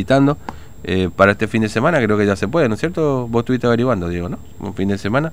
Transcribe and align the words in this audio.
invitando 0.00 0.38
eh, 0.84 1.10
para 1.16 1.32
este 1.32 1.48
fin 1.48 1.60
de 1.62 1.68
semana, 1.68 2.00
creo 2.00 2.16
que 2.16 2.24
ya 2.24 2.36
se 2.36 2.46
puede, 2.46 2.68
¿no 2.68 2.74
es 2.74 2.80
cierto? 2.80 3.26
Vos 3.26 3.40
estuviste 3.40 3.66
averiguando, 3.66 4.08
Diego, 4.08 4.28
¿no? 4.28 4.38
Un 4.60 4.72
fin 4.72 4.86
de 4.86 4.96
semana. 4.96 5.32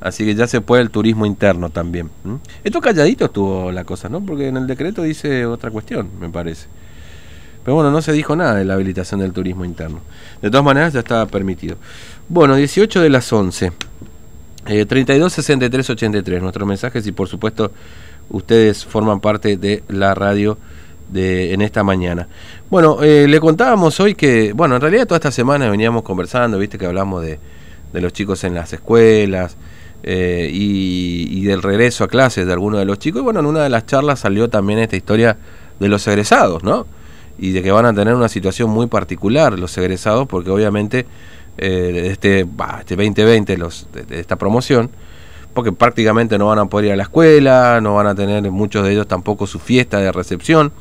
Así 0.00 0.24
que 0.24 0.34
ya 0.34 0.48
se 0.48 0.60
puede 0.60 0.82
el 0.82 0.90
turismo 0.90 1.26
interno 1.26 1.70
también. 1.70 2.10
Esto 2.64 2.80
calladito 2.80 3.26
estuvo 3.26 3.70
la 3.70 3.84
cosa, 3.84 4.08
¿no? 4.08 4.20
Porque 4.20 4.48
en 4.48 4.56
el 4.56 4.66
decreto 4.66 5.02
dice 5.04 5.46
otra 5.46 5.70
cuestión, 5.70 6.10
me 6.18 6.28
parece. 6.28 6.66
Pero 7.64 7.76
bueno, 7.76 7.92
no 7.92 8.02
se 8.02 8.10
dijo 8.10 8.34
nada 8.34 8.56
de 8.56 8.64
la 8.64 8.74
habilitación 8.74 9.20
del 9.20 9.32
turismo 9.32 9.64
interno. 9.64 10.00
De 10.42 10.50
todas 10.50 10.64
maneras, 10.64 10.92
ya 10.92 10.98
estaba 10.98 11.26
permitido. 11.26 11.76
Bueno, 12.28 12.56
18 12.56 13.02
de 13.02 13.10
las 13.10 13.32
11. 13.32 13.70
Eh, 14.66 14.86
32 14.86 15.32
63 15.32 15.88
83. 15.88 16.42
Nuestros 16.42 16.66
mensajes 16.66 17.06
y 17.06 17.12
por 17.12 17.28
supuesto 17.28 17.70
ustedes 18.28 18.84
forman 18.84 19.20
parte 19.20 19.56
de 19.56 19.84
la 19.86 20.16
radio 20.16 20.58
de, 21.10 21.52
en 21.52 21.62
esta 21.62 21.82
mañana. 21.82 22.28
Bueno, 22.70 23.02
eh, 23.02 23.26
le 23.28 23.40
contábamos 23.40 23.98
hoy 24.00 24.14
que, 24.14 24.52
bueno, 24.52 24.76
en 24.76 24.80
realidad 24.80 25.06
toda 25.06 25.16
esta 25.16 25.30
semana 25.30 25.68
veníamos 25.68 26.02
conversando, 26.02 26.58
viste 26.58 26.78
que 26.78 26.86
hablamos 26.86 27.22
de, 27.22 27.38
de 27.92 28.00
los 28.00 28.12
chicos 28.12 28.44
en 28.44 28.54
las 28.54 28.72
escuelas 28.72 29.56
eh, 30.02 30.48
y, 30.52 31.44
del 31.44 31.62
regreso 31.62 32.04
a 32.04 32.08
clases 32.08 32.46
de 32.46 32.52
algunos 32.52 32.78
de 32.78 32.86
los 32.86 32.98
chicos. 32.98 33.20
Y 33.20 33.24
bueno, 33.24 33.40
en 33.40 33.46
una 33.46 33.62
de 33.62 33.70
las 33.70 33.86
charlas 33.86 34.20
salió 34.20 34.48
también 34.48 34.78
esta 34.78 34.96
historia 34.96 35.36
de 35.78 35.88
los 35.88 36.06
egresados, 36.06 36.62
¿no? 36.62 36.86
Y 37.38 37.52
de 37.52 37.62
que 37.62 37.70
van 37.70 37.86
a 37.86 37.94
tener 37.94 38.14
una 38.14 38.28
situación 38.28 38.70
muy 38.70 38.86
particular 38.86 39.58
los 39.58 39.76
egresados, 39.78 40.28
porque 40.28 40.50
obviamente 40.50 41.06
eh, 41.58 42.08
este, 42.10 42.46
este 42.80 42.96
2020, 42.96 43.56
los, 43.56 43.88
de 43.92 44.20
esta 44.20 44.36
promoción, 44.36 44.90
porque 45.54 45.72
prácticamente 45.72 46.38
no 46.38 46.46
van 46.46 46.58
a 46.58 46.66
poder 46.66 46.86
ir 46.86 46.92
a 46.92 46.96
la 46.96 47.02
escuela, 47.04 47.80
no 47.80 47.94
van 47.94 48.06
a 48.06 48.14
tener 48.14 48.50
muchos 48.50 48.84
de 48.84 48.92
ellos 48.92 49.06
tampoco 49.06 49.46
su 49.46 49.58
fiesta 49.58 49.98
de 49.98 50.12
recepción. 50.12 50.72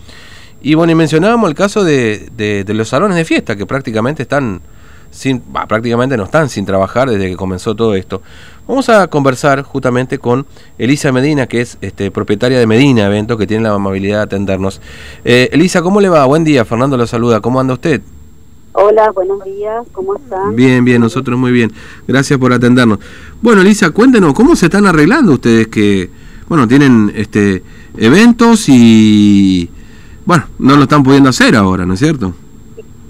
Y 0.61 0.73
bueno, 0.73 0.91
y 0.91 0.95
mencionábamos 0.95 1.49
el 1.49 1.55
caso 1.55 1.83
de, 1.83 2.29
de, 2.35 2.73
los 2.73 2.89
salones 2.89 3.15
de 3.15 3.25
fiesta, 3.25 3.55
que 3.55 3.65
prácticamente 3.65 4.23
están 4.23 4.61
sin, 5.09 5.39
prácticamente 5.39 6.17
no 6.17 6.25
están 6.25 6.49
sin 6.49 6.65
trabajar 6.65 7.09
desde 7.09 7.29
que 7.29 7.35
comenzó 7.35 7.75
todo 7.75 7.95
esto. 7.95 8.21
Vamos 8.67 8.89
a 8.89 9.07
conversar 9.07 9.63
justamente 9.63 10.19
con 10.19 10.45
Elisa 10.77 11.11
Medina, 11.11 11.47
que 11.47 11.61
es 11.61 11.77
este, 11.81 12.11
propietaria 12.11 12.59
de 12.59 12.67
Medina 12.67 13.05
Evento, 13.05 13.37
que 13.37 13.47
tiene 13.47 13.63
la 13.63 13.73
amabilidad 13.73 14.17
de 14.17 14.23
atendernos. 14.23 14.81
Eh, 15.23 15.49
Elisa, 15.51 15.81
¿cómo 15.81 16.01
le 16.01 16.09
va? 16.09 16.25
Buen 16.25 16.43
día, 16.43 16.65
Fernando 16.65 16.97
lo 16.97 17.07
saluda. 17.07 17.39
¿Cómo 17.39 17.59
anda 17.59 17.73
usted? 17.73 18.01
Hola, 18.81 19.11
buenos 19.11 19.43
días, 19.43 19.85
¿cómo 19.91 20.15
están? 20.15 20.55
Bien, 20.55 20.85
bien, 20.85 21.01
nosotros 21.01 21.37
muy 21.37 21.51
bien. 21.51 21.69
Gracias 22.07 22.39
por 22.39 22.53
atendernos. 22.53 22.99
Bueno, 23.41 23.61
Lisa, 23.61 23.91
cuéntenos, 23.91 24.33
¿cómo 24.33 24.55
se 24.55 24.67
están 24.67 24.85
arreglando 24.85 25.33
ustedes 25.33 25.67
que, 25.67 26.09
bueno, 26.47 26.65
tienen 26.65 27.11
este 27.13 27.61
eventos 27.97 28.69
y, 28.69 29.69
bueno, 30.25 30.45
no 30.59 30.77
lo 30.77 30.83
están 30.83 31.03
pudiendo 31.03 31.29
hacer 31.29 31.57
ahora, 31.57 31.85
¿no 31.85 31.95
es 31.95 31.99
cierto? 31.99 32.33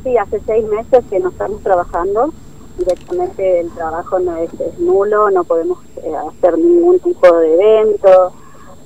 Sí, 0.03 0.17
hace 0.17 0.41
seis 0.47 0.65
meses 0.67 1.05
que 1.07 1.19
no 1.19 1.29
estamos 1.29 1.61
trabajando. 1.61 2.33
Directamente 2.79 3.59
el 3.59 3.69
trabajo 3.69 4.17
no 4.17 4.37
es, 4.37 4.49
nulo, 4.79 5.29
no 5.29 5.43
podemos 5.43 5.77
eh, 5.97 6.11
hacer 6.31 6.57
ningún 6.57 6.99
tipo 6.99 7.31
de 7.37 7.53
evento 7.53 8.33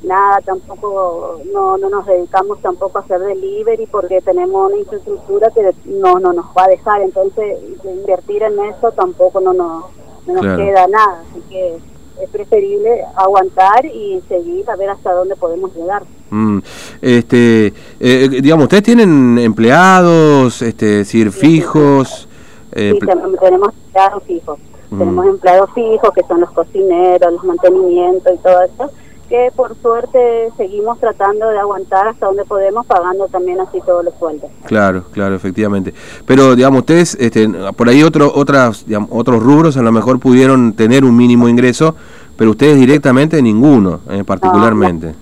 nada, 0.04 0.40
tampoco 0.42 1.42
no, 1.54 1.78
no 1.78 1.90
nos 1.90 2.06
dedicamos 2.06 2.60
tampoco 2.62 2.98
a 2.98 3.02
hacer 3.02 3.20
delivery 3.20 3.88
porque 3.88 4.22
tenemos 4.22 4.72
una 4.72 4.80
infraestructura 4.80 5.50
que 5.52 5.74
no, 5.86 6.20
no 6.20 6.34
nos 6.34 6.46
va 6.58 6.66
a 6.66 6.70
dejar, 6.70 7.02
entonces 7.02 7.58
invertir 7.84 8.44
en 8.44 8.60
eso 8.66 8.92
tampoco 8.92 9.40
no, 9.40 9.54
no, 9.54 9.90
nos 10.28 10.42
queda 10.42 10.88
nada, 10.88 11.24
así 11.30 11.42
que 11.50 11.78
es 12.22 12.30
preferible 12.30 13.04
aguantar 13.16 13.86
y 13.86 14.22
seguir 14.28 14.70
a 14.70 14.76
ver 14.76 14.90
hasta 14.90 15.14
dónde 15.14 15.36
podemos 15.36 15.74
llegar. 15.76 16.04
Mm, 16.30 16.60
este, 17.02 17.74
eh, 18.00 18.30
digamos, 18.30 18.64
ustedes 18.64 18.84
tienen 18.84 19.38
empleados, 19.40 20.62
este, 20.62 20.86
decir, 20.86 21.32
fijos. 21.32 22.28
Eh, 22.72 22.98
sí, 23.00 23.08
tenemos 23.40 23.74
empleados 23.74 24.24
fijos. 24.24 24.60
Mm. 24.90 25.00
Tenemos 25.00 25.26
empleados 25.26 25.70
fijos 25.74 26.12
que 26.14 26.24
son 26.24 26.42
los 26.42 26.52
cocineros, 26.52 27.34
los 27.34 27.44
mantenimientos 27.44 28.34
y 28.34 28.38
todo 28.38 28.62
eso 28.62 28.92
que 29.30 29.52
por 29.56 29.76
suerte 29.82 30.50
seguimos 30.58 31.00
tratando 31.00 31.50
de 31.50 31.58
aguantar 31.58 32.08
hasta 32.08 32.26
donde 32.28 32.46
podemos, 32.46 32.86
pagando 32.86 33.28
también 33.28 33.60
así 33.60 33.80
todos 33.86 34.06
los 34.06 34.14
sueldos. 34.20 34.50
Claro, 34.66 35.06
claro, 35.12 35.36
efectivamente. 35.36 35.94
Pero, 36.26 36.56
digamos, 36.56 36.82
ustedes, 36.82 37.16
este, 37.20 37.50
por 37.76 37.90
ahí 37.90 38.04
otro, 38.04 38.32
otras, 38.34 38.86
otros 39.10 39.42
rubros 39.42 39.78
a 39.78 39.82
lo 39.82 39.92
mejor 39.92 40.20
pudieron 40.20 40.74
tener 40.74 41.04
un 41.04 41.16
mínimo 41.16 41.48
ingreso, 41.48 41.96
pero 42.38 42.52
ustedes 42.52 42.78
directamente 42.78 43.42
ninguno, 43.42 44.02
eh, 44.10 44.24
particularmente. 44.24 45.16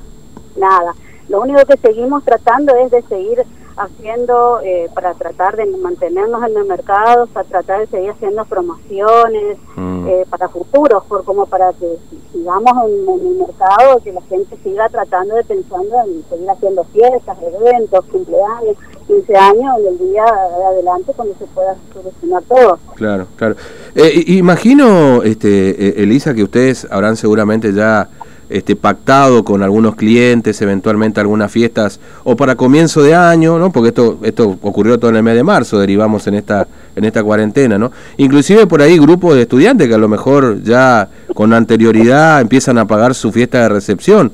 nada. 0.58 0.94
Lo 1.30 1.42
único 1.42 1.64
que 1.66 1.78
seguimos 1.78 2.26
tratando 2.26 2.76
es 2.76 2.92
de 2.92 3.02
seguir 3.04 3.38
haciendo 3.84 4.60
eh, 4.64 4.90
para 4.94 5.14
tratar 5.14 5.56
de 5.56 5.66
mantenernos 5.66 6.44
en 6.44 6.58
el 6.58 6.66
mercado, 6.66 7.28
para 7.28 7.48
tratar 7.48 7.80
de 7.82 7.88
seguir 7.88 8.12
haciendo 8.12 8.46
promociones 8.46 9.58
mm. 9.76 10.08
eh, 10.08 10.26
para 10.30 10.50
futuros, 10.50 11.04
por 11.06 11.24
como 11.24 11.46
para 11.46 11.74
que 11.74 11.98
sigamos 12.32 12.72
en, 12.86 13.28
el 13.28 13.36
mercado, 13.36 14.00
que 14.04 14.14
la 14.14 14.22
gente 14.22 14.58
siga 14.64 14.90
tratando 14.90 15.36
de 15.36 15.44
pensando 15.44 15.96
en 16.06 16.24
seguir 16.30 16.50
haciendo 16.50 16.84
fiestas, 16.86 17.38
eventos, 17.42 18.06
cumpleaños, 18.06 18.78
15 19.08 19.36
años 19.36 19.76
y 19.84 19.88
el 19.88 19.98
día 19.98 20.26
de 20.26 20.66
adelante 20.66 21.14
cuando 21.16 21.36
se 21.36 21.46
pueda 21.48 21.76
solucionar 21.94 22.44
todo. 22.44 22.80
Claro, 22.96 23.28
claro. 23.36 23.56
Eh, 23.96 24.24
imagino, 24.28 25.24
este, 25.24 26.02
Elisa, 26.02 26.34
que 26.34 26.44
ustedes 26.44 26.88
habrán 26.90 27.18
seguramente 27.18 27.74
ya 27.74 28.10
este, 28.52 28.76
pactado 28.76 29.44
con 29.44 29.64
algunos 29.64 29.96
clientes, 29.96 30.62
eventualmente 30.62 31.20
algunas 31.20 31.52
fiestas, 31.52 32.00
o 32.24 32.36
para 32.36 32.56
comienzo 32.56 33.02
de 33.02 33.16
año, 33.16 33.58
¿no? 33.58 33.72
Porque 33.72 33.90
esto, 33.90 34.20
esto 34.24 34.58
ocurrió 34.62 35.00
todo 35.00 35.12
en 35.12 35.18
el 35.18 35.24
mes 35.24 35.36
de 35.36 35.44
marzo, 35.44 35.80
derivamos 35.80 36.28
en 36.28 36.36
esta, 36.36 36.68
en 36.96 37.06
esta 37.06 37.24
cuarentena, 37.24 37.78
¿no? 37.78 37.92
Inclusive 38.18 38.68
por 38.68 38.82
ahí 38.82 38.98
grupos 38.98 39.36
de 39.36 39.44
estudiantes 39.44 39.88
que 39.88 39.94
a 39.94 39.98
lo 39.98 40.08
mejor 40.08 40.62
ya 40.64 41.10
con 41.34 41.54
anterioridad 41.54 42.42
empiezan 42.42 42.78
a 42.78 42.86
pagar 42.86 43.16
su 43.16 43.32
fiesta 43.32 43.62
de 43.62 43.70
recepción. 43.70 44.32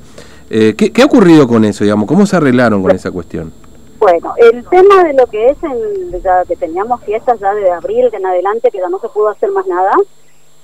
Eh, 0.50 0.74
¿qué, 0.76 0.90
¿Qué 0.92 1.02
ha 1.02 1.06
ocurrido 1.06 1.46
con 1.46 1.64
eso, 1.64 1.84
digamos? 1.84 2.06
¿Cómo 2.08 2.26
se 2.26 2.36
arreglaron 2.36 2.82
con 2.82 2.92
esa 2.92 3.10
cuestión? 3.10 3.52
Bueno, 3.98 4.32
el 4.36 4.64
tema 4.66 5.02
de 5.02 5.12
lo 5.14 5.26
que 5.26 5.48
es, 5.48 5.56
ya 6.22 6.44
que 6.44 6.54
teníamos 6.54 7.02
fiestas 7.02 7.40
ya 7.40 7.52
de 7.54 7.70
abril 7.70 8.08
en 8.12 8.26
adelante, 8.26 8.70
que 8.70 8.78
ya 8.78 8.88
no 8.88 9.00
se 9.00 9.08
pudo 9.08 9.28
hacer 9.28 9.50
más 9.50 9.66
nada, 9.66 9.90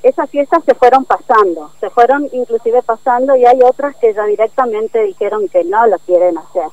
esas 0.05 0.29
fiestas 0.29 0.63
se 0.65 0.75
fueron 0.75 1.05
pasando, 1.07 1.71
se 1.81 1.89
fueron 1.89 2.29
inclusive 2.33 2.83
pasando 2.83 3.35
y 3.37 3.47
hay 3.47 3.59
otras 3.65 3.97
que 3.97 4.13
ya 4.13 4.25
directamente 4.27 5.03
dijeron 5.03 5.49
que 5.49 5.65
no 5.65 5.87
lo 5.87 5.99
quieren 6.01 6.37
hacer, 6.37 6.69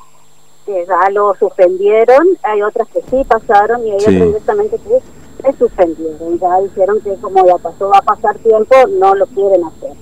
que 0.66 0.86
ya 0.86 1.10
lo 1.12 1.34
suspendieron, 1.36 2.28
hay 2.44 2.62
otras 2.62 2.90
que 2.90 3.02
sí 3.04 3.24
pasaron 3.26 3.88
y 3.88 3.92
hay 3.92 3.98
otras 3.98 4.28
directamente 4.28 4.78
que 4.80 5.02
se 5.42 5.58
suspendieron, 5.58 6.40
ya 6.40 6.60
dijeron 6.60 7.00
que 7.02 7.16
como 7.16 7.46
ya 7.46 7.58
pasó, 7.58 7.90
va 7.90 8.00
a 8.00 8.02
pasar 8.02 8.38
tiempo, 8.40 8.76
no 9.00 9.16
lo 9.16 9.26
quieren 9.28 9.64
hacer. 9.64 9.94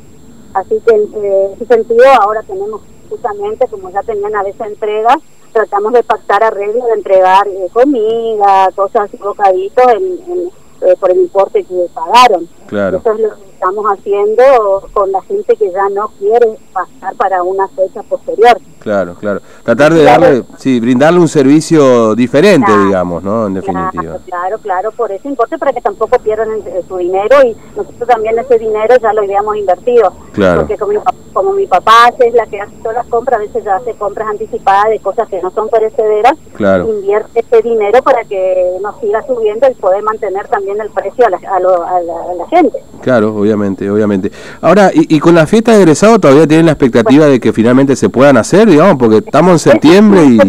Así 0.55 0.81
que 0.85 0.95
en 0.95 1.53
ese 1.53 1.65
sentido 1.67 2.03
ahora 2.19 2.41
tenemos 2.41 2.81
justamente, 3.09 3.67
como 3.67 3.91
ya 3.91 4.01
tenían 4.01 4.35
a 4.35 4.43
veces 4.43 4.61
entregas, 4.61 5.17
tratamos 5.53 5.93
de 5.93 6.03
pactar 6.03 6.43
arreglos 6.43 6.85
de 6.87 6.93
entregar 6.93 7.47
eh, 7.47 7.69
comida, 7.71 8.71
cosas, 8.75 9.11
bocaditos 9.19 9.85
en, 9.93 10.51
eh, 10.81 10.95
por 10.99 11.11
el 11.11 11.17
importe 11.17 11.63
que 11.63 11.87
pagaron. 11.93 12.47
Claro. 12.67 12.97
Eso 12.97 13.13
es 13.13 13.19
lo 13.19 13.35
que 13.35 13.48
estamos 13.59 13.85
haciendo 13.87 14.87
con 14.93 15.11
la 15.11 15.21
gente 15.23 15.53
que 15.57 15.69
ya 15.69 15.89
no 15.89 16.07
quiere 16.17 16.57
pasar 16.71 17.13
para 17.15 17.43
una 17.43 17.67
fecha 17.67 18.01
posterior. 18.03 18.57
Claro, 18.79 19.15
claro. 19.15 19.41
Tratar 19.63 19.93
de 19.93 20.03
darle, 20.03 20.43
sí, 20.57 20.79
brindarle 20.79 21.19
un 21.19 21.27
servicio 21.27 22.15
diferente, 22.15 22.71
digamos, 22.85 23.21
¿no? 23.21 23.47
En 23.47 23.55
definitiva. 23.55 24.17
Claro, 24.25 24.57
claro, 24.59 24.91
por 24.91 25.11
ese 25.11 25.27
importe 25.27 25.57
para 25.57 25.73
que 25.73 25.81
tampoco 25.81 26.17
pierdan 26.19 26.61
su 26.87 26.97
dinero 26.97 27.35
y 27.43 27.55
nosotros 27.75 28.07
también 28.07 28.39
ese 28.39 28.57
dinero 28.57 28.95
ya 29.01 29.11
lo 29.11 29.21
habíamos 29.21 29.57
invertido. 29.57 30.13
Claro. 30.31 30.61
Porque 30.61 30.77
como 30.77 30.93
mi, 30.93 30.99
como 31.33 31.53
mi 31.53 31.67
papá 31.67 32.13
es 32.17 32.33
la 32.33 32.45
que 32.45 32.61
hace 32.61 32.75
todas 32.77 32.97
las 32.97 33.07
compras, 33.07 33.39
a 33.39 33.43
veces 33.43 33.63
ya 33.63 33.75
hace 33.75 33.93
compras 33.95 34.29
anticipadas 34.29 34.89
de 34.89 34.99
cosas 34.99 35.27
que 35.27 35.41
no 35.41 35.51
son 35.51 35.67
perecederas, 35.69 36.33
claro. 36.55 36.87
invierte 36.87 37.39
ese 37.39 37.61
dinero 37.61 38.01
para 38.01 38.23
que 38.23 38.77
nos 38.81 38.99
siga 38.99 39.21
subiendo 39.23 39.69
y 39.69 39.73
poder 39.75 40.03
mantener 40.03 40.47
también 40.47 40.79
el 40.79 40.89
precio 40.89 41.25
a 41.25 41.29
la, 41.29 41.37
a, 41.37 41.59
la, 41.59 42.47
gente. 42.49 42.81
Claro, 43.01 43.35
obviamente, 43.35 43.48
obviamente. 43.53 44.31
Ahora, 44.61 44.91
y, 44.93 45.15
y 45.15 45.19
con 45.19 45.35
la 45.35 45.47
fiesta 45.47 45.71
de 45.71 45.79
egresado 45.79 46.19
todavía 46.19 46.47
tienen 46.47 46.67
la 46.67 46.73
expectativa 46.73 47.25
de 47.25 47.39
que 47.39 47.53
finalmente 47.53 47.95
se 47.95 48.09
puedan 48.09 48.37
hacer 48.37 48.69
digamos, 48.69 48.97
porque 48.97 49.17
estamos 49.17 49.51
en 49.53 49.71
septiembre 49.71 50.25
y... 50.25 50.39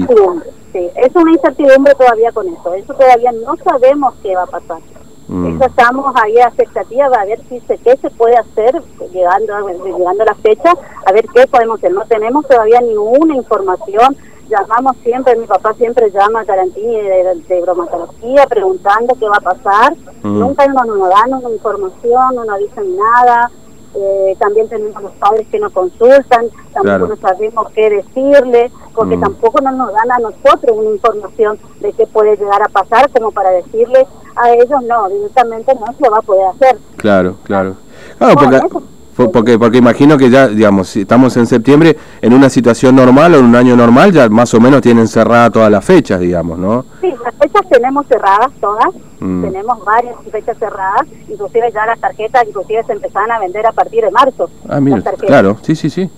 Sí, 0.73 0.89
es 0.95 1.17
una 1.17 1.33
incertidumbre 1.33 1.95
todavía 1.97 2.31
con 2.31 2.47
eso, 2.47 2.75
eso 2.75 2.95
todavía 2.95 3.33
no 3.33 3.57
sabemos 3.65 4.15
qué 4.23 4.37
va 4.37 4.45
a 4.45 4.47
pasar. 4.47 4.79
Mm. 5.27 5.63
estamos 5.63 6.13
ahí 6.21 6.39
a 6.39 6.49
expectativa 6.49 7.07
a 7.07 7.25
ver 7.25 7.41
si 7.49 7.61
se, 7.61 7.79
qué 7.79 7.97
se 7.99 8.11
puede 8.11 8.37
hacer 8.37 8.83
llegando, 9.13 9.69
llegando 9.85 10.25
la 10.25 10.35
fecha, 10.35 10.73
a 11.07 11.13
ver 11.13 11.25
qué 11.33 11.47
podemos 11.47 11.79
hacer. 11.79 11.93
No 11.93 12.05
tenemos 12.07 12.47
todavía 12.49 12.81
ninguna 12.81 13.37
información, 13.37 14.17
llamamos 14.51 14.97
siempre, 15.03 15.37
mi 15.37 15.47
papá 15.47 15.73
siempre 15.75 16.11
llama 16.11 16.41
a 16.41 16.45
Tarantini 16.45 17.01
de, 17.01 17.43
de, 17.49 17.61
bromatología 17.63 18.47
preguntando 18.47 19.15
qué 19.19 19.29
va 19.29 19.37
a 19.37 19.55
pasar, 19.55 19.97
mm. 20.23 20.39
nunca 20.39 20.67
nos, 20.67 20.87
nos 20.87 21.09
dan 21.09 21.35
una 21.35 21.51
información, 21.51 22.35
no 22.35 22.45
nos 22.45 22.59
dicen 22.59 22.97
nada, 22.97 23.51
eh, 23.95 24.37
también 24.39 24.69
tenemos 24.69 25.03
los 25.03 25.13
padres 25.13 25.47
que 25.49 25.59
nos 25.59 25.73
consultan, 25.73 26.47
tampoco 26.73 27.09
no 27.09 27.17
sabemos 27.17 27.69
qué 27.75 27.91
decirle, 27.91 28.71
porque 28.95 29.17
mm. 29.17 29.21
tampoco 29.21 29.61
no 29.63 29.73
nos 29.73 29.93
dan 29.93 30.13
a 30.13 30.19
nosotros 30.19 30.77
una 30.77 30.91
información 30.91 31.59
de 31.81 31.93
qué 31.93 32.07
puede 32.07 32.37
llegar 32.37 32.63
a 32.63 32.69
pasar, 32.69 33.11
como 33.11 33.33
para 33.33 33.51
decirle 33.51 34.07
a 34.37 34.53
ellos, 34.53 34.83
no, 34.87 35.09
directamente 35.09 35.75
no 35.75 35.93
se 35.93 36.09
va 36.09 36.19
a 36.19 36.23
poder 36.23 36.47
hacer. 36.49 36.79
Claro, 36.97 37.37
claro. 37.45 37.75
Claro, 38.19 38.35
porque... 38.35 39.00
Porque, 39.17 39.59
porque 39.59 39.79
imagino 39.79 40.17
que 40.17 40.31
ya, 40.31 40.49
digamos, 40.49 40.89
si 40.89 41.03
estamos 41.03 41.37
en 41.37 41.47
septiembre, 41.47 41.97
en 42.23 42.33
una 42.33 42.49
situación 42.49 42.97
normal 42.97 43.35
o 43.35 43.39
en 43.39 43.45
un 43.45 43.57
año 43.57 43.77
normal, 43.77 44.13
ya 44.13 44.29
más 44.29 44.55
o 44.55 44.61
menos 44.61 44.81
tienen 44.81 45.09
cerradas 45.09 45.53
todas 45.53 45.71
las 45.71 45.85
fechas, 45.85 46.21
digamos, 46.21 46.59
¿no? 46.59 46.85
Sí, 47.01 47.13
las 47.23 47.35
fechas 47.35 47.69
tenemos 47.69 48.07
cerradas 48.07 48.51
todas, 48.61 48.89
mm. 49.19 49.43
tenemos 49.43 49.85
varias 49.85 50.15
fechas 50.31 50.57
cerradas, 50.59 51.07
inclusive 51.29 51.71
ya 51.73 51.87
las 51.87 52.01
tarjetas, 52.01 52.45
inclusive 52.47 52.83
se 52.85 52.93
empezaron 52.93 53.31
a 53.33 53.41
vender 53.41 53.67
a 53.67 53.73
partir 53.73 54.05
de 54.05 54.11
marzo. 54.11 54.49
Ah, 54.69 54.81
mira, 54.81 55.03
claro, 55.19 55.59
sí, 55.63 55.75
sí, 55.75 55.91
sí. 55.91 56.11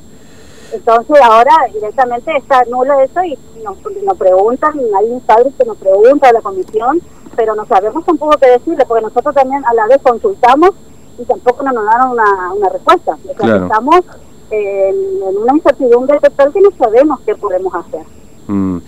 Entonces 0.73 1.17
ahora 1.23 1.53
directamente 1.73 2.35
está 2.37 2.65
nulo 2.71 3.01
eso 3.01 3.23
y 3.25 3.39
nos, 3.63 3.77
nos 4.05 4.17
preguntan, 4.17 4.73
hay 4.99 5.11
un 5.11 5.21
padre 5.21 5.51
que 5.59 5.67
nos 5.67 5.77
pregunta 5.77 6.29
a 6.29 6.33
la 6.33 6.41
comisión, 6.41 7.01
pero 7.37 7.55
no 7.55 7.67
sabemos 7.67 8.05
tampoco 8.05 8.39
qué 8.39 8.51
decirle, 8.51 8.85
porque 8.87 9.03
nosotros 9.03 9.35
también 9.35 9.63
a 9.65 9.75
la 9.75 9.87
vez 9.87 9.99
consultamos 10.03 10.71
y 11.19 11.25
tampoco 11.25 11.63
nos 11.65 11.85
dan 11.85 12.11
una, 12.11 12.53
una 12.57 12.69
respuesta. 12.69 13.17
Estamos 13.29 14.01
en, 14.51 14.95
una 15.43 15.55
incertidumbre 15.55 16.19
total 16.21 16.53
que 16.53 16.61
no 16.61 16.71
sabemos 16.79 17.21
qué 17.25 17.35
podemos 17.35 17.75
hacer. 17.75 18.03
Mm. 18.49 18.79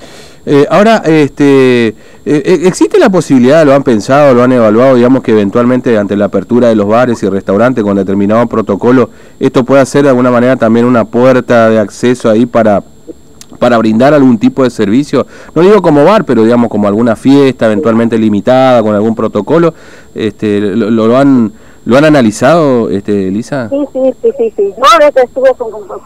Eh, 0.47 0.67
ahora, 0.69 0.99
este, 1.07 1.89
eh, 1.89 1.95
eh, 2.25 2.61
¿existe 2.65 2.99
la 2.99 3.09
posibilidad, 3.09 3.65
lo 3.65 3.73
han 3.75 3.83
pensado, 3.83 4.35
lo 4.35 4.43
han 4.43 4.53
evaluado, 4.53 4.95
digamos 4.95 5.23
que 5.23 5.33
eventualmente 5.33 5.97
ante 5.97 6.17
la 6.17 6.27
apertura 6.27 6.69
de 6.69 6.75
los 6.75 6.87
bares 6.87 7.23
y 7.23 7.29
restaurantes 7.31 7.83
con 7.83 7.97
determinado 7.97 8.47
protocolo, 8.47 9.09
esto 9.41 9.65
puede 9.65 9.87
ser 9.87 10.03
de 10.03 10.11
alguna 10.11 10.31
manera 10.31 10.57
también 10.57 10.85
una 10.85 11.07
puerta 11.07 11.71
de 11.71 11.79
acceso 11.79 12.29
ahí 12.29 12.47
para 12.47 12.83
para 13.59 13.79
brindar 13.79 14.13
algún 14.13 14.37
tipo 14.37 14.65
de 14.65 14.69
servicio, 14.69 15.27
no 15.55 15.63
digo 15.63 15.81
como 15.81 16.05
bar, 16.05 16.25
pero 16.25 16.43
digamos 16.43 16.69
como 16.69 16.89
alguna 16.89 17.17
fiesta 17.17 17.67
eventualmente 17.67 18.19
limitada 18.19 18.83
con 18.83 18.95
algún 18.95 19.15
protocolo, 19.15 19.73
este, 20.15 20.61
lo, 20.61 20.91
lo 20.91 21.17
han 21.17 21.53
¿Lo 21.85 21.99
han 21.99 22.05
analizado, 22.07 22.89
este, 22.89 23.29
Elisa? 23.29 23.69
Sí, 23.69 23.87
sí, 23.93 24.15
sí, 24.23 24.33
sí, 24.39 24.55
sí. 24.57 24.75
Yo 24.77 25.23
estuve 25.23 25.51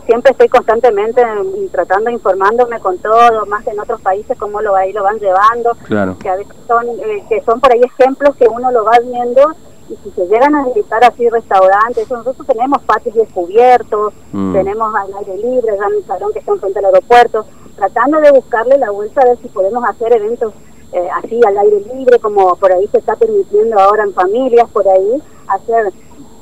siempre 0.07 0.33
estoy 0.33 0.49
constantemente 0.49 1.23
tratando, 1.71 2.11
informándome 2.11 2.81
con 2.81 2.99
todo, 2.99 3.47
más 3.47 3.65
en 3.69 3.79
otros 3.79 4.01
países 4.01 4.37
cómo 4.39 4.61
lo, 4.61 4.75
ahí 4.75 4.93
lo 4.93 5.05
van 5.05 5.19
llevando. 5.19 5.77
Claro. 5.85 6.17
Que 6.19 6.29
a 6.29 6.37
veces 6.37 6.57
son, 6.67 6.85
eh, 6.89 7.25
que 7.29 7.43
son 7.43 7.61
por 7.61 7.73
ahí 7.73 7.81
ejemplos 7.81 8.35
que 8.37 8.49
uno 8.49 8.73
lo 8.73 8.85
va 8.85 8.99
viendo 9.05 9.55
y 9.89 9.97
si 10.03 10.11
se 10.11 10.27
llegan 10.27 10.55
a 10.55 10.67
visitar 10.67 11.03
así 11.05 11.29
restaurantes, 11.29 12.11
nosotros 12.11 12.47
tenemos 12.47 12.83
patios 12.83 13.15
descubiertos, 13.15 14.13
mm. 14.33 14.53
tenemos 14.53 14.95
al 14.95 15.15
aire 15.19 15.37
libre, 15.39 15.77
ya 15.79 15.87
en 15.87 15.95
el 15.95 16.05
salón 16.05 16.33
que 16.33 16.41
está 16.41 16.55
frente 16.57 16.79
al 16.79 16.87
aeropuerto, 16.87 17.47
tratando 17.77 18.21
de 18.21 18.33
buscarle 18.33 18.77
la 18.79 18.91
vuelta 18.91 19.23
a 19.23 19.27
ver 19.27 19.39
si 19.39 19.49
podemos 19.49 19.83
hacer 19.89 20.15
eventos 20.15 20.53
eh, 20.93 21.09
así 21.17 21.41
al 21.47 21.59
aire 21.59 21.81
libre, 21.95 22.19
como 22.19 22.57
por 22.57 22.73
ahí 22.73 22.87
se 22.89 22.99
está 22.99 23.17
permitiendo 23.17 23.79
ahora 23.79 24.05
en 24.05 24.15
familias, 24.15 24.69
por 24.71 24.89
ahí, 24.89 25.23
hacer, 25.49 25.93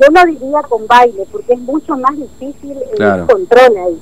yo 0.01 0.09
no 0.13 0.25
diría 0.25 0.63
con 0.63 0.87
baile, 0.87 1.27
porque 1.33 1.55
es 1.55 1.61
mucho 1.61 1.97
más 1.97 2.17
difícil 2.17 2.79
el 2.99 3.27
control 3.27 3.77
ahí. 3.77 4.01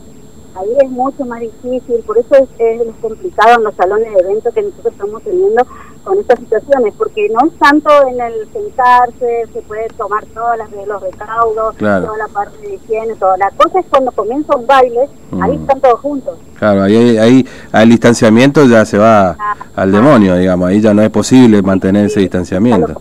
Ahí 0.57 0.71
es 0.85 0.91
mucho 0.91 1.25
más 1.25 1.41
difícil, 1.41 2.01
por 2.07 2.17
eso 2.17 2.37
es, 2.37 2.49
es, 2.59 2.83
complicado 3.01 3.59
en 3.59 3.65
los 3.65 3.75
salones 3.75 4.13
de 4.13 4.21
eventos 4.21 4.55
que 4.55 4.63
nosotros 4.63 4.93
estamos 4.93 5.23
teniendo 5.23 5.67
con 6.05 6.19
estas 6.19 6.39
situaciones, 6.39 6.95
porque 6.97 7.29
no 7.31 7.49
es 7.49 7.59
tanto 7.59 7.91
en 8.07 8.21
el 8.21 8.49
sentarse, 8.53 9.47
se 9.53 9.63
puede 9.63 9.89
tomar 9.97 10.25
todas 10.27 10.59
las 10.59 10.71
de 10.71 10.87
los 10.87 11.03
recaudos, 11.03 11.77
toda 11.77 12.17
la 12.19 12.29
parte 12.33 12.59
de 12.59 12.75
higiene, 12.75 13.15
toda 13.17 13.37
la 13.37 13.51
cosa 13.51 13.81
es 13.81 13.87
cuando 13.87 14.13
comienza 14.13 14.55
un 14.55 14.67
baile, 14.67 15.09
ahí 15.41 15.57
mm. 15.57 15.61
están 15.63 15.81
todos 15.81 16.01
juntos. 16.01 16.39
Claro, 16.59 16.83
ahí, 16.83 17.17
ahí 17.19 17.47
el 17.73 17.89
distanciamiento 17.89 18.65
ya 18.67 18.85
se 18.85 18.99
va 18.99 19.31
ah, 19.31 19.57
al 19.75 19.91
demonio, 19.91 20.37
digamos, 20.37 20.69
ahí 20.69 20.81
ya 20.81 20.95
no 20.95 21.03
es 21.03 21.11
posible 21.11 21.63
mantener 21.63 22.07
ese 22.07 22.21
distanciamiento 22.21 23.01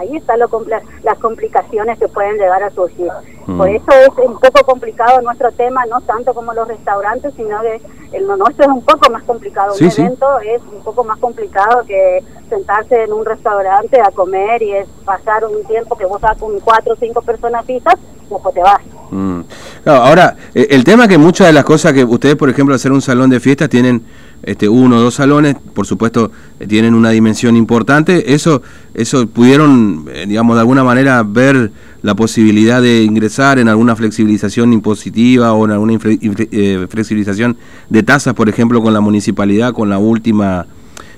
ahí 0.00 0.16
están 0.16 0.38
las 0.38 1.18
complicaciones 1.18 1.98
que 1.98 2.08
pueden 2.08 2.36
llegar 2.36 2.62
a 2.62 2.70
surgir. 2.70 3.10
Mm. 3.46 3.58
Por 3.58 3.68
eso 3.68 3.90
es 3.90 4.08
un 4.24 4.38
poco 4.38 4.64
complicado 4.64 5.20
nuestro 5.20 5.52
tema, 5.52 5.84
no 5.86 6.00
tanto 6.00 6.34
como 6.34 6.52
los 6.52 6.66
restaurantes, 6.68 7.34
sino 7.36 7.60
que 7.60 7.80
el 8.12 8.26
nuestro 8.26 8.64
es 8.64 8.68
un 8.68 8.82
poco 8.82 9.10
más 9.10 9.22
complicado. 9.24 9.74
un 9.78 9.86
evento 9.86 10.38
es 10.40 10.62
un 10.72 10.82
poco 10.82 11.04
más 11.04 11.18
complicado 11.18 11.84
que 11.86 12.24
sentarse 12.48 13.04
en 13.04 13.12
un 13.12 13.24
restaurante 13.24 14.00
a 14.00 14.10
comer 14.10 14.62
y 14.62 14.72
es 14.72 14.88
pasar 15.04 15.44
un 15.44 15.64
tiempo 15.64 15.96
que 15.96 16.06
vos 16.06 16.20
vas 16.20 16.36
con 16.38 16.58
cuatro 16.60 16.94
o 16.94 16.96
cinco 16.96 17.22
personas 17.22 17.64
fijas, 17.64 17.94
después 18.28 18.54
te 18.54 18.60
vas. 18.60 18.80
Mm. 19.10 19.40
ahora, 19.86 20.36
eh, 20.54 20.68
el 20.70 20.84
tema 20.84 21.08
que 21.08 21.18
muchas 21.18 21.48
de 21.48 21.52
las 21.52 21.64
cosas 21.64 21.92
que 21.92 22.04
ustedes, 22.04 22.36
por 22.36 22.48
ejemplo, 22.48 22.74
hacer 22.74 22.92
un 22.92 23.02
salón 23.02 23.30
de 23.30 23.40
fiestas 23.40 23.68
tienen 23.68 24.04
este, 24.42 24.68
uno 24.68 24.96
o 24.96 25.00
dos 25.00 25.14
salones, 25.14 25.56
por 25.74 25.86
supuesto, 25.86 26.32
eh, 26.58 26.66
tienen 26.66 26.94
una 26.94 27.10
dimensión 27.10 27.56
importante. 27.56 28.34
Eso, 28.34 28.62
eso 28.94 29.26
pudieron, 29.26 30.06
eh, 30.12 30.24
digamos, 30.26 30.56
de 30.56 30.60
alguna 30.60 30.82
manera 30.82 31.22
ver 31.22 31.70
la 32.02 32.14
posibilidad 32.14 32.80
de 32.80 33.02
ingresar 33.02 33.58
en 33.58 33.68
alguna 33.68 33.94
flexibilización 33.96 34.72
impositiva 34.72 35.52
o 35.52 35.66
en 35.66 35.72
alguna 35.72 35.98
eh, 36.02 36.86
flexibilización 36.88 37.56
de 37.90 38.02
tasas, 38.02 38.34
por 38.34 38.48
ejemplo, 38.48 38.80
con 38.82 38.94
la 38.94 39.00
municipalidad, 39.00 39.72
con 39.72 39.90
la 39.90 39.98
última 39.98 40.66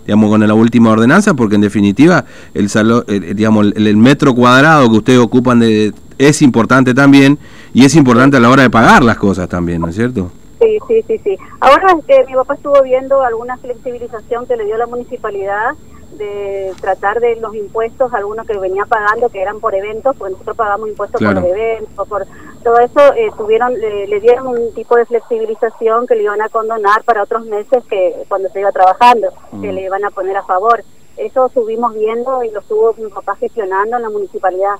digamos 0.04 0.30
con 0.30 0.44
la 0.44 0.52
última 0.52 0.90
ordenanza 0.90 1.34
porque 1.34 1.54
en 1.54 1.60
definitiva 1.60 2.24
el 2.54 2.68
salón 2.68 3.04
digamos 3.36 3.72
el, 3.76 3.96
metro 3.96 4.34
cuadrado 4.34 4.90
que 4.90 4.96
ustedes 4.96 5.20
ocupan 5.20 5.60
de, 5.60 5.92
es 6.18 6.42
importante 6.42 6.92
también 6.92 7.38
y 7.72 7.84
es 7.84 7.94
importante 7.94 8.36
a 8.36 8.40
la 8.40 8.50
hora 8.50 8.64
de 8.64 8.70
pagar 8.70 9.04
las 9.04 9.16
cosas 9.16 9.48
también 9.48 9.80
no 9.80 9.86
es 9.86 9.94
cierto 9.94 10.32
Sí, 10.62 10.78
sí, 10.86 11.02
sí, 11.08 11.18
sí. 11.18 11.38
Ahora 11.60 11.96
que 12.06 12.24
mi 12.26 12.34
papá 12.34 12.54
estuvo 12.54 12.80
viendo 12.82 13.22
alguna 13.22 13.56
flexibilización 13.56 14.46
que 14.46 14.56
le 14.56 14.64
dio 14.64 14.76
la 14.76 14.86
municipalidad 14.86 15.74
de 16.12 16.72
tratar 16.80 17.18
de 17.20 17.36
los 17.36 17.54
impuestos, 17.54 18.12
algunos 18.14 18.46
que 18.46 18.56
venía 18.58 18.84
pagando, 18.86 19.28
que 19.28 19.42
eran 19.42 19.58
por 19.58 19.74
eventos, 19.74 20.14
porque 20.16 20.32
nosotros 20.32 20.56
pagamos 20.56 20.88
impuestos 20.88 21.20
por 21.20 21.44
eventos, 21.44 22.08
por 22.08 22.26
todo 22.62 22.78
eso, 22.78 23.14
eh, 23.14 23.30
tuvieron, 23.36 23.74
le, 23.74 24.20
dieron 24.20 24.46
un 24.46 24.72
tipo 24.74 24.94
de 24.94 25.06
flexibilización 25.06 26.06
que 26.06 26.14
le 26.14 26.24
iban 26.24 26.40
a 26.40 26.48
condonar 26.48 27.02
para 27.02 27.24
otros 27.24 27.44
meses 27.46 27.82
que 27.88 28.14
cuando 28.28 28.48
se 28.50 28.60
iba 28.60 28.70
trabajando, 28.70 29.30
que 29.50 29.56
mm. 29.72 29.74
le 29.74 29.82
iban 29.82 30.04
a 30.04 30.10
poner 30.10 30.36
a 30.36 30.44
favor. 30.44 30.84
Eso 31.16 31.46
estuvimos 31.46 31.92
viendo 31.94 32.44
y 32.44 32.50
lo 32.50 32.60
estuvo 32.60 32.94
mi 32.98 33.10
papá 33.10 33.34
gestionando 33.36 33.96
en 33.96 34.02
la 34.02 34.10
municipalidad. 34.10 34.76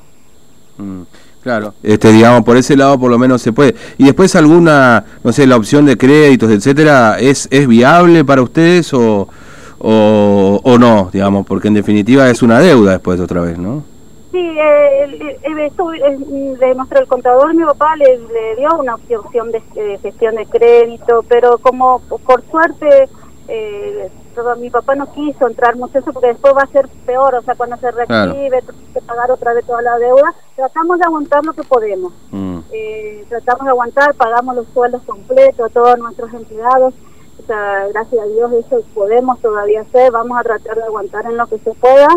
Mm. 0.78 1.02
Claro. 1.42 1.74
Este, 1.82 2.12
digamos, 2.12 2.42
por 2.42 2.56
ese 2.56 2.76
lado 2.76 2.98
por 2.98 3.10
lo 3.10 3.18
menos 3.18 3.42
se 3.42 3.52
puede. 3.52 3.74
Y 3.98 4.04
después 4.04 4.34
alguna, 4.36 5.04
no 5.24 5.32
sé, 5.32 5.46
la 5.46 5.56
opción 5.56 5.84
de 5.86 5.96
créditos, 5.96 6.50
etcétera, 6.50 7.18
¿es, 7.18 7.48
es 7.50 7.66
viable 7.66 8.24
para 8.24 8.42
ustedes 8.42 8.94
o, 8.94 9.28
o, 9.78 10.78
no, 10.78 11.10
digamos? 11.12 11.44
Porque 11.46 11.68
en 11.68 11.74
definitiva 11.74 12.30
es 12.30 12.42
una 12.42 12.60
deuda 12.60 12.92
después 12.92 13.18
otra 13.20 13.40
vez, 13.40 13.58
¿no? 13.58 13.84
Sí, 14.30 14.38
eh, 14.38 15.38
eh, 15.42 16.58
de 16.58 16.74
nuestro 16.74 17.00
el 17.00 17.06
contador, 17.06 17.54
mi 17.54 17.64
papá 17.64 17.96
le, 17.96 18.18
dio 18.56 18.78
una 18.78 18.94
opción 18.94 19.50
de 19.50 19.98
gestión 20.00 20.36
de 20.36 20.46
crédito, 20.46 21.24
pero 21.28 21.58
como 21.58 22.00
por 22.24 22.42
suerte 22.50 23.08
eh, 24.40 24.60
mi 24.60 24.70
papá 24.70 24.94
no 24.94 25.12
quiso 25.12 25.46
entrar 25.46 25.76
mucho 25.76 25.98
eso 25.98 26.12
porque 26.12 26.28
después 26.28 26.54
va 26.54 26.62
a 26.62 26.66
ser 26.66 26.88
peor, 27.06 27.34
o 27.34 27.42
sea, 27.42 27.54
cuando 27.54 27.76
se 27.76 27.90
reactive, 27.90 28.62
que 28.94 29.00
pagar 29.02 29.30
otra 29.30 29.54
vez 29.54 29.64
toda 29.66 29.82
la 29.82 29.98
deuda, 29.98 30.34
tratamos 30.56 30.98
de 30.98 31.04
aguantar 31.04 31.44
lo 31.44 31.52
que 31.52 31.62
podemos. 31.62 32.12
Mm. 32.30 32.58
Eh, 32.72 33.24
tratamos 33.28 33.64
de 33.64 33.70
aguantar, 33.70 34.14
pagamos 34.14 34.56
los 34.56 34.66
sueldos 34.68 35.02
completos 35.02 35.70
a 35.70 35.72
todos 35.72 35.98
nuestros 35.98 36.32
empleados, 36.34 36.94
o 37.42 37.46
sea, 37.46 37.88
gracias 37.88 38.22
a 38.22 38.26
Dios 38.26 38.52
eso 38.52 38.82
podemos 38.94 39.40
todavía 39.40 39.82
hacer, 39.82 40.12
vamos 40.12 40.38
a 40.38 40.42
tratar 40.42 40.76
de 40.76 40.84
aguantar 40.84 41.24
en 41.26 41.36
lo 41.36 41.46
que 41.46 41.58
se 41.58 41.72
pueda 41.74 42.08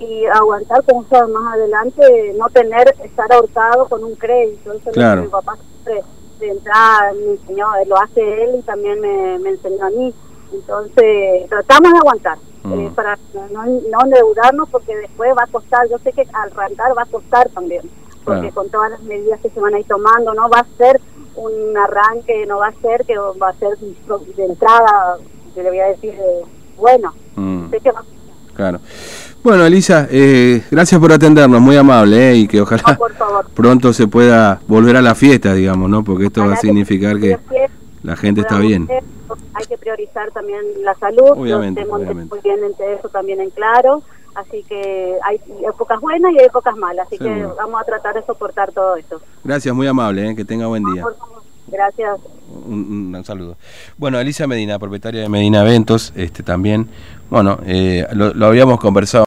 y 0.00 0.26
aguantar 0.26 0.82
como 0.84 1.04
sea 1.04 1.26
más 1.26 1.54
adelante, 1.54 2.34
no 2.36 2.48
tener, 2.48 2.94
estar 3.02 3.32
ahorcado 3.32 3.86
con 3.88 4.02
un 4.02 4.14
crédito, 4.16 4.72
eso 4.72 4.90
es 4.90 4.96
lo 4.96 5.14
que 5.14 5.20
mi 5.22 5.28
papá 5.28 5.56
siempre 5.56 6.02
de 6.40 6.50
entrar 6.50 7.14
me 7.14 7.32
enseñó, 7.32 7.66
lo 7.86 7.96
hace 7.96 8.44
él 8.44 8.56
y 8.58 8.62
también 8.62 9.00
me, 9.00 9.38
me 9.38 9.50
enseñó 9.50 9.86
a 9.86 9.90
mí 9.90 10.12
entonces, 10.54 11.48
tratamos 11.48 11.92
de 11.92 11.98
aguantar 11.98 12.38
eh, 12.64 12.68
mm. 12.68 12.94
para 12.94 13.18
no, 13.52 13.64
no 13.64 13.98
endeudarnos 14.04 14.68
porque 14.70 14.96
después 14.96 15.30
va 15.36 15.44
a 15.44 15.46
costar, 15.48 15.88
yo 15.90 15.98
sé 15.98 16.12
que 16.12 16.22
al 16.32 16.50
arrancar 16.52 16.96
va 16.96 17.02
a 17.02 17.06
costar 17.06 17.48
también, 17.50 17.82
porque 18.24 18.50
con 18.50 18.68
todas 18.70 18.90
las 18.92 19.02
medidas 19.02 19.40
que 19.40 19.50
se 19.50 19.60
van 19.60 19.74
a 19.74 19.80
ir 19.80 19.86
tomando, 19.86 20.32
no 20.34 20.48
va 20.48 20.60
a 20.60 20.66
ser 20.76 21.00
un 21.36 21.76
arranque, 21.76 22.46
no 22.46 22.58
va 22.58 22.68
a 22.68 22.74
ser 22.74 23.04
que 23.04 23.16
va 23.18 23.48
a 23.48 23.54
ser 23.54 23.76
de 23.78 24.44
entrada, 24.44 25.18
que 25.54 25.62
le 25.62 25.68
voy 25.68 25.80
a 25.80 25.86
decir, 25.88 26.14
eh, 26.14 26.42
bueno, 26.76 27.12
mm. 27.36 27.70
sé 27.70 27.80
que 27.80 27.90
va 27.90 28.02
Claro. 28.54 28.80
Bueno, 29.42 29.66
Elisa, 29.66 30.08
eh, 30.10 30.62
gracias 30.70 30.98
por 31.00 31.12
atendernos, 31.12 31.60
muy 31.60 31.76
amable, 31.76 32.30
eh, 32.30 32.36
y 32.36 32.48
que 32.48 32.60
ojalá 32.60 32.98
pronto 33.52 33.92
se 33.92 34.06
pueda 34.06 34.60
volver 34.66 34.96
a 34.96 35.02
la 35.02 35.14
fiesta, 35.14 35.52
digamos, 35.52 35.90
¿no? 35.90 36.02
Porque 36.02 36.26
esto 36.26 36.46
va 36.46 36.54
a 36.54 36.56
significar 36.56 37.18
que 37.18 37.38
la 38.02 38.16
gente 38.16 38.40
está 38.40 38.58
bien. 38.58 38.88
Hay 39.54 39.66
que 39.66 39.78
priorizar 39.78 40.30
también 40.32 40.60
la 40.82 40.94
salud, 40.94 41.30
obviamente, 41.30 41.84
muy 41.84 42.40
bien 42.42 42.64
entre 42.64 42.94
eso 42.94 43.08
también 43.08 43.40
en 43.40 43.50
claro. 43.50 44.02
Así 44.34 44.64
que 44.64 45.16
hay 45.22 45.40
épocas 45.64 46.00
buenas 46.00 46.32
y 46.32 46.40
hay 46.40 46.46
épocas 46.46 46.76
malas, 46.76 47.06
así 47.06 47.18
que 47.18 47.46
vamos 47.56 47.80
a 47.80 47.84
tratar 47.84 48.14
de 48.14 48.26
soportar 48.26 48.72
todo 48.72 48.96
esto. 48.96 49.20
Gracias, 49.44 49.72
muy 49.72 49.86
amable, 49.86 50.28
¿eh? 50.28 50.34
que 50.34 50.44
tenga 50.44 50.66
buen 50.66 50.82
día. 50.92 51.04
Gracias. 51.68 52.18
Un, 52.66 53.22
saludo. 53.24 53.56
Bueno, 53.96 54.18
Alicia 54.18 54.46
Medina, 54.46 54.78
propietaria 54.78 55.22
de 55.22 55.28
Medina 55.28 55.62
Eventos, 55.62 56.12
este 56.16 56.42
también, 56.42 56.88
bueno, 57.30 57.58
eh, 57.64 58.06
lo 58.12 58.46
habíamos 58.46 58.80
conversado. 58.80 59.22